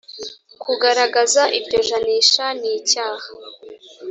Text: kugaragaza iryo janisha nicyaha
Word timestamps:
kugaragaza 0.63 1.41
iryo 1.57 1.79
janisha 1.89 2.45
nicyaha 2.59 3.27